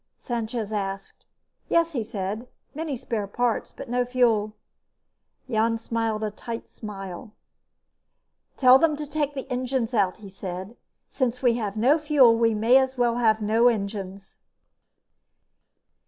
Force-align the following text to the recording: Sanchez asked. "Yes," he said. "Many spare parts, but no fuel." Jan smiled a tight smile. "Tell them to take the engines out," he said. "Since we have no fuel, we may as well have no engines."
Sanchez 0.17 0.73
asked. 0.73 1.27
"Yes," 1.69 1.91
he 1.93 2.03
said. 2.03 2.47
"Many 2.73 2.97
spare 2.97 3.27
parts, 3.27 3.71
but 3.71 3.87
no 3.87 4.03
fuel." 4.03 4.53
Jan 5.47 5.77
smiled 5.77 6.23
a 6.23 6.31
tight 6.31 6.67
smile. 6.67 7.33
"Tell 8.57 8.79
them 8.79 8.95
to 8.95 9.05
take 9.05 9.35
the 9.35 9.45
engines 9.51 9.93
out," 9.93 10.17
he 10.17 10.29
said. 10.31 10.75
"Since 11.07 11.43
we 11.43 11.53
have 11.57 11.77
no 11.77 11.99
fuel, 11.99 12.35
we 12.35 12.55
may 12.55 12.77
as 12.77 12.97
well 12.97 13.17
have 13.17 13.43
no 13.43 13.67
engines." 13.67 14.39